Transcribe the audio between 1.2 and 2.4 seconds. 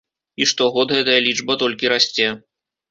лічба толькі расце.